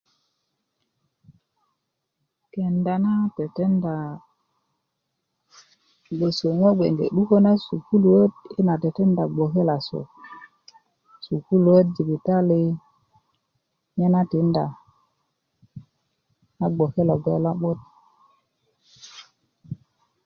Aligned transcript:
kenda 2.53 2.93
na 3.03 3.13
tetenda 3.35 3.93
ŋo' 4.15 4.19
gboso 6.17 6.47
'dukö 7.13 7.35
na 7.45 7.51
sukuluöt 7.65 8.33
i 8.59 8.59
na 8.67 8.73
tetenda 8.83 9.23
bgwoke 9.27 9.61
losu 9.69 9.99
sukuluöt 11.25 11.85
jibitali 11.95 12.61
nye 13.97 14.07
na 14.13 14.21
tinda 14.31 14.65
a 16.63 16.65
bgwoke 16.71 17.01
gboŋ 17.21 17.37
lo'but 17.45 17.79